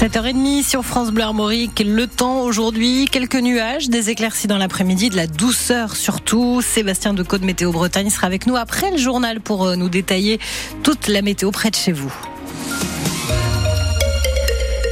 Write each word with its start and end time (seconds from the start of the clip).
7h30 0.00 0.66
sur 0.66 0.82
France 0.82 1.10
Bleu 1.10 1.24
Armorique. 1.24 1.84
Le 1.86 2.06
temps 2.06 2.40
aujourd'hui, 2.40 3.04
quelques 3.04 3.36
nuages, 3.36 3.90
des 3.90 4.08
éclaircies 4.08 4.46
dans 4.46 4.56
l'après-midi, 4.56 5.10
de 5.10 5.16
la 5.16 5.26
douceur 5.26 5.94
surtout. 5.94 6.62
Sébastien 6.62 7.12
de 7.12 7.22
Côte 7.22 7.42
Météo 7.42 7.70
Bretagne 7.70 8.08
sera 8.08 8.26
avec 8.26 8.46
nous 8.46 8.56
après 8.56 8.90
le 8.90 8.96
journal 8.96 9.42
pour 9.42 9.66
euh, 9.66 9.76
nous 9.76 9.90
détailler 9.90 10.40
toute 10.82 11.06
la 11.08 11.20
météo 11.20 11.50
près 11.50 11.68
de 11.68 11.74
chez 11.74 11.92
vous. 11.92 12.10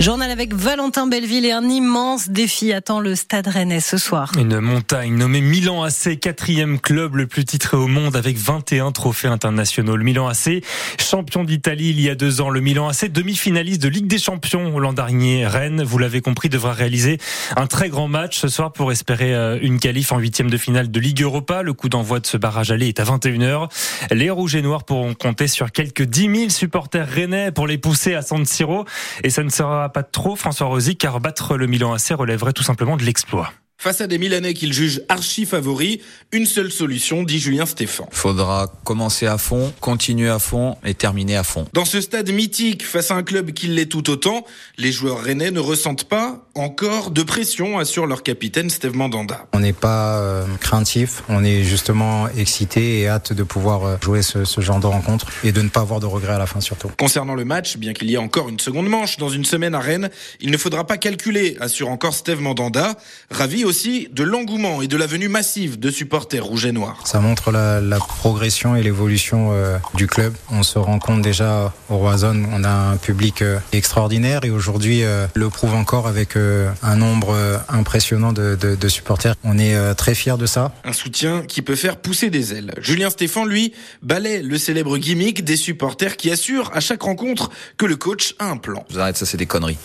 Journal 0.01 0.31
avec 0.31 0.55
Valentin 0.55 1.09
Belleville 1.09 1.45
et 1.45 1.51
un 1.51 1.69
immense 1.69 2.29
défi 2.29 2.73
attend 2.73 3.01
le 3.01 3.17
Stade 3.17 3.49
Rennais 3.49 3.81
ce 3.81 3.99
soir. 3.99 4.31
Une 4.39 4.61
montagne 4.61 5.17
nommée 5.17 5.41
Milan 5.41 5.83
AC, 5.83 6.21
quatrième 6.21 6.79
club 6.79 7.17
le 7.17 7.27
plus 7.27 7.45
titré 7.45 7.77
au 7.77 7.89
monde 7.89 8.15
avec 8.15 8.37
21 8.37 8.93
trophées 8.93 9.27
internationaux. 9.27 9.97
Le 9.97 10.05
Milan 10.05 10.29
AC, 10.29 10.63
champion 11.01 11.43
d'Italie 11.43 11.91
il 11.91 12.01
y 12.01 12.09
a 12.09 12.15
deux 12.15 12.41
ans. 12.41 12.49
Le 12.49 12.61
Milan 12.61 12.87
AC, 12.87 13.11
demi-finaliste 13.11 13.83
de 13.83 13.89
Ligue 13.89 14.07
des 14.07 14.19
Champions 14.19 14.79
l'an 14.79 14.93
dernier. 14.93 15.49
Rennes, 15.49 15.83
vous 15.83 15.99
l'avez 15.99 16.21
compris, 16.21 16.49
devra 16.49 16.75
réaliser 16.75 17.19
un 17.57 17.67
très 17.67 17.89
grand 17.89 18.07
match 18.07 18.39
ce 18.39 18.47
soir 18.47 18.73
pour 18.73 18.93
espérer 18.93 19.35
euh, 19.35 19.59
une 19.61 19.81
qualif 19.81 20.13
en 20.13 20.19
huitième 20.19 20.49
de 20.49 20.57
finale 20.57 20.93
de 20.93 21.01
Ligue 21.01 21.23
Europa. 21.23 21.63
Le 21.63 21.73
coup 21.73 21.89
d'envoi 21.89 22.21
de 22.21 22.27
ce 22.27 22.37
barrage 22.37 22.71
aller 22.71 22.87
est 22.87 23.01
à 23.01 23.05
21h. 23.05 23.69
Les 24.13 24.31
Rouges 24.31 24.55
et 24.55 24.63
Noirs 24.63 24.85
pourront 24.85 25.15
compter 25.15 25.49
sur 25.49 25.73
quelques 25.73 26.05
10 26.05 26.37
000 26.37 26.51
supporters 26.51 27.09
rennais 27.09 27.51
pour 27.51 27.67
les 27.67 27.79
pousser 27.79 28.15
à 28.15 28.23
San 28.23 28.47
Siro 28.47 28.85
et 29.25 29.31
ça 29.31 29.43
ne 29.43 29.51
sera 29.51 29.88
pas 29.89 30.03
trop, 30.03 30.37
François 30.37 30.67
Rosy, 30.67 30.97
car 30.97 31.21
battre 31.21 31.57
le 31.57 31.67
Milan 31.67 31.93
AC 31.93 32.13
relèverait 32.13 32.53
tout 32.53 32.63
simplement 32.63 32.97
de 32.97 33.05
l'exploit. 33.05 33.53
Face 33.81 34.01
à 34.01 34.09
des 34.09 34.19
Milanais 34.19 34.55
qu'il 34.55 34.73
juge 34.73 35.03
archi 35.09 35.47
favoris, 35.47 35.99
une 36.33 36.47
seule 36.47 36.73
solution, 36.73 37.23
dit 37.23 37.39
Julien 37.39 37.65
Stéphan. 37.65 38.09
Faudra 38.11 38.67
commencer 38.83 39.29
à 39.29 39.39
fond, 39.39 39.73
continuer 39.81 40.29
à 40.29 40.41
fond 40.41 40.77
et 40.85 40.95
terminer 40.95 41.37
à 41.37 41.45
fond. 41.45 41.65
Dans 41.75 41.85
ce 41.85 42.01
stade 42.01 42.29
mythique, 42.29 42.85
face 42.85 43.13
à 43.13 43.15
un 43.15 43.23
club 43.23 43.53
qui 43.53 43.69
l'est 43.69 43.87
tout 43.87 44.11
autant, 44.11 44.45
les 44.79 44.91
joueurs 44.91 45.23
rennais 45.23 45.53
ne 45.53 45.61
ressentent 45.61 46.09
pas 46.09 46.45
encore 46.57 47.13
de 47.13 47.23
pression, 47.23 47.79
assure 47.79 48.07
leur 48.07 48.25
capitaine 48.25 48.69
Steve 48.69 48.97
Mandanda. 48.97 49.47
On 49.53 49.61
n'est 49.61 49.73
pas 49.73 50.19
euh, 50.19 50.45
craintif, 50.59 51.23
on 51.29 51.45
est 51.45 51.63
justement 51.63 52.27
excité 52.31 53.03
et 53.03 53.09
hâte 53.09 53.33
de 53.33 53.45
pouvoir 53.45 53.85
euh, 53.85 53.97
jouer 54.03 54.23
ce, 54.23 54.45
ce, 54.45 54.61
genre 54.61 54.81
de 54.81 54.87
rencontre 54.87 55.27
et 55.45 55.53
de 55.53 55.63
ne 55.63 55.69
pas 55.69 55.83
avoir 55.83 56.01
de 56.01 56.07
regrets 56.07 56.33
à 56.33 56.39
la 56.39 56.47
fin 56.47 56.61
surtout. 56.61 56.91
Concernant 56.99 57.37
le 57.37 57.45
match, 57.45 57.77
bien 57.77 57.93
qu'il 57.93 58.11
y 58.11 58.15
ait 58.15 58.19
encore 58.19 58.49
une 58.49 58.59
seconde 58.59 58.89
manche 58.89 59.19
dans 59.19 59.29
une 59.29 59.45
semaine 59.45 59.77
à 59.77 59.79
Rennes, 59.79 60.11
il 60.41 60.51
ne 60.51 60.57
faudra 60.57 60.85
pas 60.85 60.97
calculer, 60.97 61.57
assure 61.61 61.91
encore 61.91 62.15
Steve 62.15 62.41
Mandanda, 62.41 62.97
ravi 63.31 63.68
aussi 63.69 64.09
de 64.11 64.25
l'engouement 64.25 64.81
et 64.81 64.89
de 64.89 64.97
la 64.97 65.07
venue 65.07 65.29
massive 65.29 65.79
de 65.79 65.91
supporters 65.91 66.43
rouges 66.43 66.65
et 66.65 66.73
noirs. 66.73 67.07
Ça 67.07 67.21
montre 67.21 67.51
la, 67.53 67.81
la 67.83 67.99
progression 67.99 68.75
et 68.75 68.83
l'évolution 68.83 69.51
euh, 69.53 69.77
du 69.95 70.07
club. 70.07 70.35
On 70.51 70.63
se 70.63 70.79
rend 70.79 70.99
compte 70.99 71.21
déjà 71.21 71.73
au 71.91 71.99
Roison, 71.99 72.43
on 72.51 72.65
a 72.65 72.71
un 72.71 72.97
public 72.97 73.43
euh, 73.43 73.59
extraordinaire 73.73 74.45
et 74.45 74.51
aujourd'hui 74.51 75.03
euh, 75.03 75.27
le 75.35 75.51
prouve 75.51 75.75
encore 75.75 76.07
avec 76.07 76.35
euh, 76.37 76.71
un 76.83 76.97
nombre 76.97 77.35
euh, 77.35 77.59
impressionnant 77.69 78.33
de, 78.33 78.57
de, 78.59 78.75
de, 78.75 78.89
supporters. 78.89 79.35
On 79.45 79.59
est 79.59 79.75
euh, 79.75 79.93
très 79.93 80.15
fiers 80.15 80.39
de 80.39 80.47
ça. 80.47 80.73
Un 80.85 80.95
soutien 80.95 81.43
qui 81.43 81.61
peut 81.61 81.77
faire 81.77 81.97
pousser 81.99 82.31
des 82.31 82.55
ailes. 82.55 82.73
Julien 82.79 83.11
Stéphan, 83.11 83.45
lui, 83.45 83.75
balaie 84.03 84.41
le 84.41 84.57
célèbre 84.57 84.97
gimmick 84.97 85.45
des 85.45 85.57
supporters 85.57 86.17
qui 86.17 86.31
assurent 86.31 86.71
à 86.73 86.81
chaque 86.81 87.03
rencontre 87.03 87.51
que 87.77 87.85
le 87.85 87.97
coach 87.97 88.35
a 88.39 88.47
un 88.47 88.57
plan. 88.57 88.87
Vous 88.89 88.99
arrêtez, 88.99 89.19
ça 89.19 89.27
c'est 89.27 89.37
des 89.37 89.47
conneries. 89.47 89.77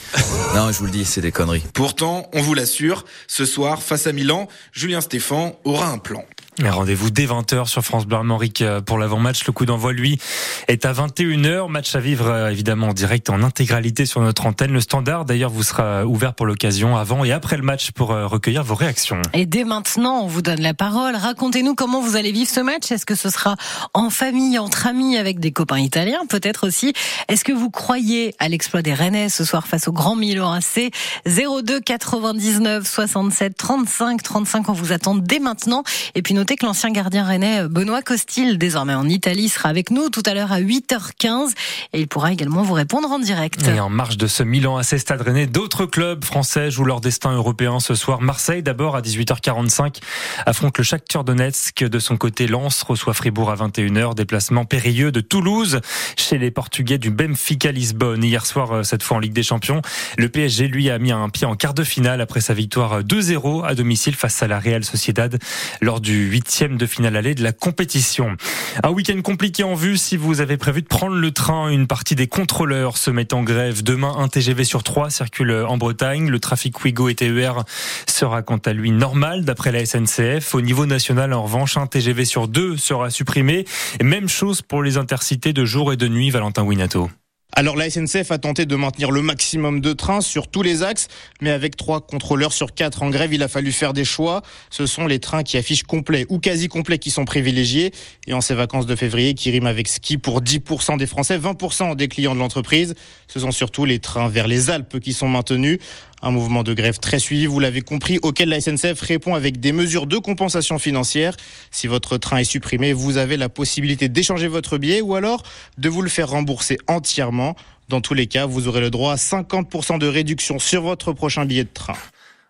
non, 0.56 0.72
je 0.72 0.78
vous 0.80 0.86
le 0.86 0.92
dis, 0.92 1.04
c'est 1.04 1.20
des 1.22 1.34
conneries. 1.34 1.64
Pourtant, 1.74 2.30
on 2.34 2.42
vous 2.42 2.54
l'assure, 2.54 3.04
ce 3.28 3.46
soir, 3.46 3.73
face 3.82 4.08
à 4.08 4.12
Milan, 4.12 4.48
Julien 4.72 5.02
Stéphan 5.02 5.60
aura 5.64 5.88
un 5.88 5.98
plan. 5.98 6.24
Rendez-vous 6.62 7.10
dès 7.10 7.26
20h 7.26 7.66
sur 7.66 7.84
France 7.84 8.06
Bleu 8.06 8.18
Armorique 8.18 8.62
euh, 8.62 8.80
pour 8.80 9.00
l'avant-match. 9.00 9.46
Le 9.48 9.54
coup 9.54 9.66
d'envoi, 9.66 9.92
lui, 9.92 10.20
est 10.68 10.86
à 10.86 10.94
21h. 10.94 11.68
Match 11.68 11.96
à 11.96 12.00
vivre 12.00 12.28
euh, 12.28 12.52
évidemment 12.52 12.90
en 12.90 12.94
direct 12.94 13.30
en 13.32 13.42
intégralité 13.42 14.06
sur 14.06 14.22
notre 14.22 14.46
antenne. 14.46 14.72
Le 14.72 14.80
standard, 14.80 15.26
d'ailleurs, 15.26 15.50
vous 15.50 15.64
sera 15.64 16.06
ouvert 16.06 16.36
pour 16.36 16.46
l'occasion 16.46 16.96
avant 16.96 17.24
et 17.24 17.32
après 17.32 17.58
le 17.58 17.64
match 17.64 17.92
pour 17.92 18.12
euh, 18.12 18.28
recueillir 18.28 18.64
vos 18.64 18.76
réactions. 18.76 19.20
Et 19.34 19.48
dès 19.48 19.64
maintenant, 19.64 20.22
on 20.22 20.28
vous 20.28 20.44
donne 20.44 20.62
la 20.62 20.76
parole. 20.76 21.16
Racontez-nous 21.16 21.74
comment 21.74 22.02
vous 22.02 22.16
allez 22.16 22.32
vivre 22.32 22.50
ce 22.50 22.60
match. 22.60 22.92
Est-ce 22.92 23.08
que 23.08 23.16
ce 23.16 23.32
sera 23.32 23.56
en 23.96 24.12
famille, 24.12 24.60
entre 24.60 24.86
amis, 24.86 25.18
avec 25.18 25.40
des 25.40 25.52
copains 25.52 25.80
italiens, 25.80 26.22
peut-être 26.30 26.68
aussi 26.68 26.94
Est-ce 27.30 27.44
que 27.44 27.52
vous 27.52 27.72
croyez 27.72 28.36
à 28.38 28.48
l'exploit 28.48 28.84
des 28.84 28.94
Rennais 28.94 29.30
ce 29.30 29.44
soir 29.44 29.66
face 29.66 29.88
au 29.88 29.92
Grand 29.92 30.16
Milan 30.16 30.52
AC 30.52 30.92
02 31.26 31.80
99 31.80 32.88
67 32.88 33.58
35 33.58 34.22
35. 34.22 34.70
On 34.70 34.74
vous 34.74 34.92
attend 34.92 35.16
dès 35.16 35.40
maintenant. 35.40 35.84
Et 36.14 36.22
puis 36.22 36.36
notez 36.44 36.58
que 36.58 36.66
l'ancien 36.66 36.92
gardien 36.92 37.24
rennais 37.24 37.70
Benoît 37.70 38.02
Costil, 38.02 38.58
désormais 38.58 38.96
en 38.96 39.08
Italie, 39.08 39.48
sera 39.48 39.70
avec 39.70 39.92
nous 39.92 40.10
tout 40.10 40.24
à 40.26 40.34
l'heure 40.34 40.52
à 40.52 40.60
8h15 40.60 41.54
et 41.94 42.02
il 42.02 42.10
pourra 42.10 42.34
également 42.34 42.64
vous 42.64 42.74
répondre 42.74 43.10
en 43.10 43.18
direct. 43.18 43.66
Et 43.66 43.80
en 43.80 43.90
marge 43.90 44.18
de 44.18 44.28
ce 44.28 44.44
Milan 44.44 44.76
AC 44.76 45.00
Stade 45.00 45.22
Rennais, 45.22 45.48
d'autres 45.48 45.86
clubs 45.86 46.26
français 46.26 46.70
jouent 46.70 46.84
leur 46.84 47.00
destin 47.00 47.32
européen 47.32 47.80
ce 47.80 47.96
soir. 47.96 48.20
Marseille 48.20 48.62
d'abord 48.62 48.98
à 48.98 49.02
18h45 49.02 50.02
affronte 50.46 50.78
le 50.78 50.84
Shakhtar 50.84 51.24
Donetsk. 51.24 51.86
De 51.86 52.00
son 52.00 52.18
côté, 52.18 52.46
Lens 52.46 52.84
reçoit 52.84 53.14
Fribourg 53.14 53.50
à 53.50 53.56
21h. 53.56 54.14
Déplacement 54.14 54.66
périlleux 54.66 55.14
de 55.14 55.22
Toulouse 55.22 55.80
chez 56.18 56.38
les 56.38 56.52
Portugais 56.52 56.98
du 56.98 57.10
Benfica 57.10 57.72
Lisbonne. 57.72 58.22
Hier 58.22 58.46
soir, 58.46 58.86
cette 58.86 59.02
fois 59.02 59.16
en 59.16 59.20
Ligue 59.22 59.32
des 59.32 59.44
Champions, 59.44 59.82
le 60.18 60.28
PSG 60.28 60.68
lui 60.68 60.90
a 60.90 61.00
mis 61.00 61.14
un 61.14 61.30
pied 61.30 61.48
en 61.48 61.56
quart 61.56 61.74
de 61.74 61.86
finale 61.86 62.20
après 62.20 62.42
sa 62.42 62.54
victoire 62.54 63.02
2-0 63.02 63.66
à 63.66 63.76
domicile 63.76 64.16
face 64.16 64.44
à 64.44 64.48
la 64.48 64.60
Real 64.60 64.84
Sociedad 64.84 65.40
lors 65.80 66.02
du 66.02 66.33
huitième 66.34 66.78
de 66.78 66.88
finale 66.88 67.16
aller 67.16 67.36
de 67.36 67.44
la 67.44 67.52
compétition. 67.52 68.36
Un 68.82 68.90
week-end 68.90 69.22
compliqué 69.22 69.64
en 69.64 69.76
vue 69.76 69.98
si 69.98 70.18
vous 70.18 70.42
avez 70.42 70.58
prévu 70.58 70.82
de 70.82 70.88
prendre 70.88 71.16
le 71.16 71.30
train. 71.30 71.70
Une 71.70 71.86
partie 71.86 72.16
des 72.16 72.26
contrôleurs 72.26 72.98
se 72.98 73.12
met 73.12 73.36
en 73.36 73.44
grève. 73.44 73.84
Demain, 73.84 74.16
un 74.18 74.28
TGV 74.28 74.64
sur 74.64 74.82
trois 74.82 75.12
circule 75.12 75.52
en 75.52 75.78
Bretagne. 75.78 76.32
Le 76.32 76.40
trafic 76.40 76.84
Ouigo 76.84 77.08
et 77.08 77.14
TER 77.14 77.66
sera 78.08 78.42
quant 78.42 78.58
à 78.58 78.74
lui 78.74 78.90
normal 78.90 79.46
d'après 79.46 79.72
la 79.72 79.86
SNCF. 79.86 80.56
Au 80.56 80.62
niveau 80.62 80.88
national, 80.88 81.34
en 81.34 81.44
revanche, 81.44 81.78
un 81.78 81.86
TGV 81.86 82.26
sur 82.26 82.48
deux 82.48 82.78
sera 82.78 83.12
supprimé. 83.12 83.66
Et 84.00 84.04
même 84.04 84.28
chose 84.28 84.64
pour 84.64 84.82
les 84.82 84.98
intercités 84.98 85.54
de 85.54 85.66
jour 85.66 85.94
et 85.94 85.98
de 85.98 86.08
nuit, 86.08 86.32
Valentin 86.32 86.64
Winato. 86.64 87.12
Alors 87.56 87.76
la 87.76 87.88
SNCF 87.88 88.32
a 88.32 88.40
tenté 88.40 88.66
de 88.66 88.76
maintenir 88.76 89.12
le 89.12 89.22
maximum 89.22 89.80
de 89.80 89.94
trains 89.94 90.22
sur 90.22 90.48
tous 90.48 90.64
les 90.64 90.82
axes, 90.82 91.08
mais 91.40 91.52
avec 91.52 91.76
trois 91.76 92.02
contrôleurs 92.02 92.52
sur 92.52 92.74
quatre 92.74 93.04
en 93.04 93.12
grève, 93.12 93.32
il 93.32 93.44
a 93.44 93.48
fallu 93.48 93.72
faire 93.72 93.94
des 93.94 94.06
choix. 94.06 94.42
Ce 94.72 94.88
sont 94.88 95.06
les 95.06 95.20
trains 95.20 95.44
qui 95.44 95.58
affichent 95.58 95.84
complet 95.84 96.26
ou 96.30 96.40
quasi 96.40 96.68
complet 96.68 96.98
qui 96.98 97.12
sont 97.12 97.26
privilégiés. 97.26 97.94
Et 98.26 98.34
en 98.34 98.42
ces 98.42 98.56
vacances 98.56 98.88
de 98.88 98.96
février, 98.96 99.36
qui 99.36 99.52
riment 99.52 99.68
avec 99.68 99.88
ski 99.88 100.18
pour 100.18 100.42
10% 100.42 100.98
des 100.98 101.06
Français, 101.06 101.38
20% 101.38 101.96
des 101.96 102.08
clients 102.08 102.34
de 102.34 102.40
l'entreprise, 102.40 102.96
ce 103.28 103.40
sont 103.40 103.52
surtout 103.52 103.86
les 103.86 104.00
trains 104.00 104.30
vers 104.30 104.48
les 104.48 104.72
Alpes 104.72 105.00
qui 105.00 105.14
sont 105.14 105.30
maintenus. 105.30 105.78
Un 106.26 106.32
mouvement 106.32 106.64
de 106.64 106.74
grève 106.74 107.00
très 107.00 107.20
suivi, 107.20 107.48
vous 107.48 107.60
l'avez 107.60 107.82
compris, 107.82 108.18
auquel 108.22 108.48
la 108.48 108.62
SNCF 108.62 109.02
répond 109.02 109.36
avec 109.36 109.60
des 109.60 109.74
mesures 109.74 110.08
de 110.08 110.18
compensation 110.18 110.80
financière. 110.80 111.36
Si 111.70 111.86
votre 111.86 112.16
train 112.16 112.38
est 112.38 112.46
supprimé, 112.46 112.94
vous 112.94 113.18
avez 113.18 113.36
la 113.36 113.50
possibilité 113.50 114.08
d'échanger 114.08 114.48
votre 114.48 114.78
billet 114.78 115.02
ou 115.02 115.16
alors 115.16 115.44
de 115.78 115.90
vous 115.90 116.02
le 116.02 116.08
faire 116.08 116.30
rembourser 116.30 116.78
entièrement. 116.88 117.58
Dans 117.90 118.00
tous 118.00 118.14
les 118.14 118.28
cas, 118.28 118.46
vous 118.46 118.70
aurez 118.70 118.80
le 118.80 118.90
droit 118.90 119.12
à 119.12 119.18
50% 119.18 120.00
de 120.00 120.08
réduction 120.08 120.60
sur 120.60 120.84
votre 120.84 121.12
prochain 121.12 121.44
billet 121.44 121.66
de 121.66 121.74
train. 121.74 121.98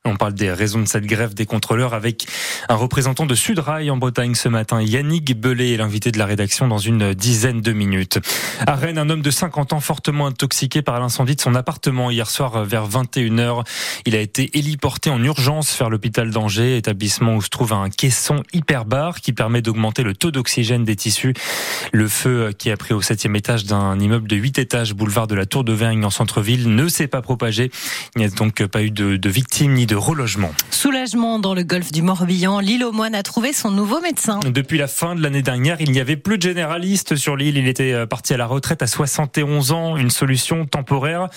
On 0.05 0.17
parle 0.17 0.33
des 0.33 0.51
raisons 0.51 0.81
de 0.81 0.85
cette 0.85 1.05
grève 1.05 1.33
des 1.33 1.45
contrôleurs 1.45 1.93
avec 1.93 2.27
un 2.67 2.75
représentant 2.75 3.25
de 3.25 3.35
Sudrail 3.35 3.89
en 3.89 3.95
Bretagne 3.95 4.35
ce 4.35 4.49
matin. 4.49 4.81
Yannick 4.81 5.39
Belay 5.39 5.71
est 5.71 5.77
l'invité 5.77 6.11
de 6.11 6.17
la 6.17 6.25
rédaction 6.25 6.67
dans 6.67 6.77
une 6.77 7.13
dizaine 7.13 7.61
de 7.61 7.71
minutes. 7.71 8.19
À 8.67 8.75
Rennes, 8.75 8.97
un 8.97 9.09
homme 9.09 9.21
de 9.21 9.31
50 9.31 9.71
ans 9.71 9.79
fortement 9.79 10.27
intoxiqué 10.27 10.81
par 10.81 10.99
l'incendie 10.99 11.37
de 11.37 11.41
son 11.41 11.55
appartement 11.55 12.11
hier 12.11 12.29
soir 12.29 12.65
vers 12.65 12.85
21h. 12.85 13.63
Il 14.05 14.17
a 14.17 14.19
été 14.19 14.57
héliporté 14.57 15.09
en 15.09 15.23
urgence 15.23 15.77
vers 15.77 15.89
l'hôpital 15.89 16.31
d'Angers, 16.31 16.75
établissement 16.75 17.35
où 17.35 17.41
se 17.41 17.47
trouve 17.47 17.71
un 17.71 17.89
caisson 17.89 18.43
hyperbar 18.51 19.21
qui 19.21 19.31
permet 19.31 19.61
d'augmenter 19.61 20.03
le 20.03 20.13
taux 20.13 20.31
d'oxygène 20.31 20.83
des 20.83 20.97
tissus. 20.97 21.33
Le 21.93 22.09
feu 22.09 22.51
qui 22.57 22.71
a 22.71 22.75
pris 22.75 22.93
au 22.93 23.01
septième 23.01 23.37
étage 23.37 23.63
d'un 23.63 23.97
immeuble 23.97 24.27
de 24.27 24.35
8 24.35 24.59
étages, 24.59 24.93
boulevard 24.93 25.27
de 25.27 25.35
la 25.35 25.45
Tour 25.45 25.63
de 25.63 25.71
Vergne 25.71 26.03
en 26.03 26.09
centre-ville, 26.09 26.75
ne 26.75 26.89
s'est 26.89 27.07
pas 27.07 27.21
propagé. 27.21 27.71
Il 28.17 28.19
n'y 28.19 28.25
a 28.25 28.29
donc 28.29 28.65
pas 28.65 28.83
eu 28.83 28.91
de, 28.91 29.15
de 29.15 29.29
victimes 29.29 29.75
ni 29.75 29.85
de 29.85 29.92
de 29.93 29.97
relogement. 29.97 30.51
Soulagement 30.71 31.37
dans 31.37 31.53
le 31.53 31.61
golfe 31.61 31.91
du 31.91 32.01
Morbihan. 32.01 32.59
L'île 32.59 32.83
aux 32.83 32.91
moines 32.91 33.13
a 33.13 33.21
trouvé 33.21 33.53
son 33.53 33.69
nouveau 33.69 34.01
médecin. 34.01 34.39
Depuis 34.43 34.79
la 34.79 34.87
fin 34.87 35.13
de 35.13 35.21
l'année 35.21 35.43
dernière, 35.43 35.79
il 35.81 35.91
n'y 35.91 35.99
avait 35.99 36.17
plus 36.17 36.39
de 36.39 36.41
généraliste 36.41 37.15
sur 37.15 37.35
l'île. 37.35 37.57
Il 37.57 37.67
était 37.67 38.07
parti 38.07 38.33
à 38.33 38.37
la 38.37 38.47
retraite 38.47 38.81
à 38.81 38.87
71 38.87 39.71
ans. 39.71 39.95
Une 39.95 40.09
solution 40.09 40.65
temporaire 40.65 41.29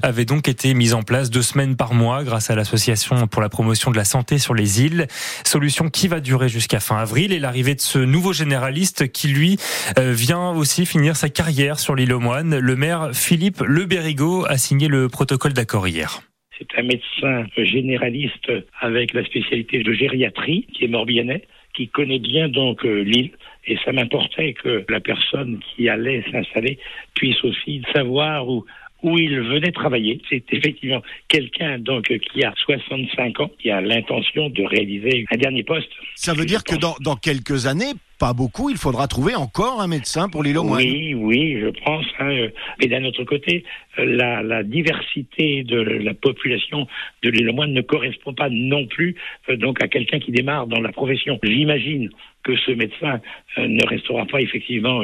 avait 0.00 0.26
donc 0.26 0.46
été 0.46 0.74
mise 0.74 0.94
en 0.94 1.02
place 1.02 1.28
deux 1.28 1.42
semaines 1.42 1.74
par 1.74 1.92
mois 1.92 2.22
grâce 2.22 2.50
à 2.50 2.54
l'association 2.54 3.26
pour 3.26 3.42
la 3.42 3.48
promotion 3.48 3.90
de 3.90 3.96
la 3.96 4.04
santé 4.04 4.38
sur 4.38 4.54
les 4.54 4.80
îles. 4.80 5.08
Solution 5.42 5.88
qui 5.88 6.06
va 6.06 6.20
durer 6.20 6.48
jusqu'à 6.48 6.78
fin 6.78 6.98
avril 6.98 7.32
et 7.32 7.40
l'arrivée 7.40 7.74
de 7.74 7.80
ce 7.80 7.98
nouveau 7.98 8.32
généraliste 8.32 9.10
qui 9.10 9.26
lui 9.26 9.58
vient 9.96 10.50
aussi 10.50 10.86
finir 10.86 11.16
sa 11.16 11.30
carrière 11.30 11.80
sur 11.80 11.96
l'île 11.96 12.12
aux 12.12 12.20
moines. 12.20 12.56
Le 12.56 12.76
maire 12.76 13.10
Philippe 13.12 13.60
Le 13.66 13.86
Bérigot 13.86 14.46
a 14.48 14.56
signé 14.56 14.86
le 14.86 15.08
protocole 15.08 15.52
d'accord 15.52 15.88
hier. 15.88 16.22
C'est 16.58 16.78
un 16.78 16.82
médecin 16.82 17.46
généraliste 17.56 18.50
avec 18.80 19.12
la 19.12 19.24
spécialité 19.24 19.82
de 19.82 19.92
gériatrie, 19.92 20.66
qui 20.72 20.84
est 20.84 20.88
morbihanais, 20.88 21.44
qui 21.74 21.88
connaît 21.88 22.20
bien 22.20 22.48
donc 22.48 22.84
l'île. 22.84 23.32
Et 23.66 23.76
ça 23.84 23.92
m'importait 23.92 24.52
que 24.52 24.84
la 24.88 25.00
personne 25.00 25.58
qui 25.58 25.88
allait 25.88 26.24
s'installer 26.30 26.78
puisse 27.14 27.42
aussi 27.42 27.82
savoir 27.92 28.48
où, 28.48 28.64
où 29.02 29.18
il 29.18 29.40
venait 29.40 29.72
travailler. 29.72 30.20
C'est 30.30 30.44
effectivement 30.52 31.02
quelqu'un 31.28 31.78
donc 31.78 32.06
qui 32.18 32.44
a 32.44 32.52
65 32.56 33.40
ans, 33.40 33.50
qui 33.58 33.70
a 33.70 33.80
l'intention 33.80 34.48
de 34.48 34.62
réaliser 34.62 35.26
un 35.30 35.36
dernier 35.36 35.62
poste. 35.62 35.90
Ça 36.14 36.34
veut 36.34 36.46
dire 36.46 36.64
que 36.64 36.76
dans, 36.76 36.94
dans 37.00 37.16
quelques 37.16 37.66
années, 37.66 37.92
pas 38.24 38.32
beaucoup, 38.32 38.70
il 38.70 38.78
faudra 38.78 39.06
trouver 39.06 39.34
encore 39.34 39.82
un 39.82 39.86
médecin 39.86 40.30
pour 40.30 40.42
l'île 40.42 40.56
aux 40.56 40.64
Moines. 40.64 40.80
Oui, 40.80 41.12
oui, 41.12 41.60
je 41.60 41.68
pense. 41.84 42.06
Hein. 42.20 42.48
Et 42.80 42.86
d'un 42.86 43.04
autre 43.04 43.22
côté, 43.24 43.64
la, 43.98 44.42
la, 44.42 44.62
diversité 44.62 45.62
de 45.62 45.78
la 45.78 46.14
population 46.14 46.86
de 47.22 47.28
l'île 47.28 47.50
aux 47.50 47.52
Moines 47.52 47.74
ne 47.74 47.82
correspond 47.82 48.32
pas 48.32 48.48
non 48.48 48.86
plus 48.86 49.14
euh, 49.50 49.56
donc 49.58 49.82
à 49.82 49.88
quelqu'un 49.88 50.20
qui 50.20 50.32
démarre 50.32 50.66
dans 50.66 50.80
la 50.80 50.90
profession. 50.90 51.38
J'imagine 51.42 52.08
que 52.44 52.56
ce 52.56 52.70
médecin 52.70 53.20
euh, 53.58 53.68
ne 53.68 53.86
restera 53.86 54.24
pas 54.24 54.40
effectivement 54.40 55.02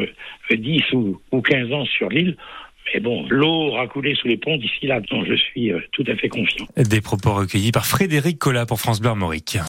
10 0.50 0.80
euh, 0.80 0.96
ou, 0.96 1.20
ou 1.30 1.42
15 1.42 1.72
ans 1.74 1.84
sur 1.84 2.08
l'île. 2.08 2.38
Mais 2.94 3.00
bon, 3.00 3.26
l'eau 3.28 3.68
aura 3.68 3.86
coulé 3.86 4.14
sous 4.14 4.28
les 4.28 4.38
ponts 4.38 4.56
d'ici 4.56 4.86
là, 4.86 5.00
donc 5.00 5.26
je 5.26 5.34
suis 5.34 5.70
tout 5.92 6.04
à 6.06 6.16
fait 6.16 6.30
confiant. 6.30 6.66
Des 6.78 7.02
propos 7.02 7.34
recueillis 7.34 7.70
par 7.70 7.84
Frédéric 7.84 8.38
Collat 8.38 8.64
pour 8.64 8.80
France 8.80 8.98
Bleu 8.98 9.10
Armorique. 9.10 9.58